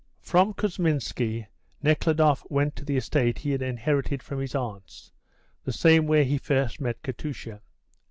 From 0.23 0.55
Kousminski 0.55 1.45
Nekhludoff 1.83 2.43
went 2.49 2.75
to 2.75 2.83
the 2.83 2.97
estate 2.97 3.37
he 3.37 3.51
had 3.51 3.61
inherited 3.61 4.23
from 4.23 4.39
his 4.39 4.55
aunts, 4.55 5.11
the 5.63 5.71
same 5.71 6.07
where 6.07 6.23
he 6.23 6.39
first 6.39 6.81
met 6.81 7.03
Katusha. 7.03 7.61